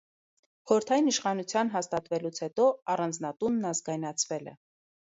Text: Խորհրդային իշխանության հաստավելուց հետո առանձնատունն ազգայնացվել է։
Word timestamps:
Խորհրդային 0.69 1.11
իշխանության 1.11 1.71
հաստավելուց 1.75 2.43
հետո 2.47 2.67
առանձնատունն 2.95 3.73
ազգայնացվել 3.75 4.53
է։ 4.57 4.61